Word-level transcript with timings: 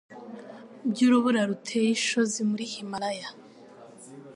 byurubura 0.91 1.41
ruteye 1.49 1.89
ishozi 1.97 2.39
muri 2.49 2.63
Himalaya 2.73 3.29